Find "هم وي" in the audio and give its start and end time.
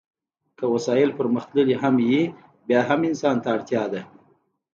1.83-2.21